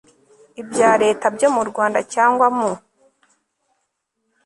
[0.61, 2.71] ibya Leta byo mu Rwanda cyangwa mu